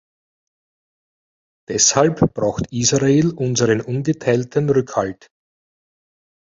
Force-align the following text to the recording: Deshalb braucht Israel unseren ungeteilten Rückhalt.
Deshalb 1.69 2.33
braucht 2.33 2.71
Israel 2.73 3.29
unseren 3.35 3.81
ungeteilten 3.81 4.67
Rückhalt. 4.71 5.29